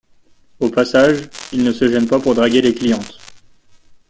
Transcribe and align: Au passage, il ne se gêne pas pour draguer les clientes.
Au 0.59 0.67
passage, 0.71 1.29
il 1.53 1.63
ne 1.63 1.71
se 1.71 1.87
gêne 1.87 2.07
pas 2.07 2.19
pour 2.19 2.33
draguer 2.33 2.63
les 2.63 2.73
clientes. 2.73 3.19